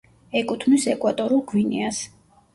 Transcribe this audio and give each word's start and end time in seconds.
ეკუთვნის 0.39 0.87
ეკვატორულ 0.95 1.45
გვინეას. 1.53 2.03